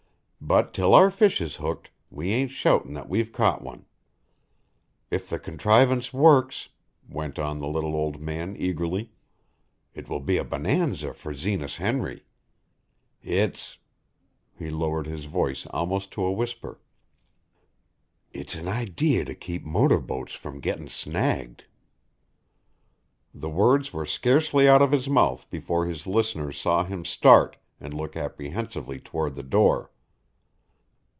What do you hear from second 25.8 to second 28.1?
his listeners saw him start and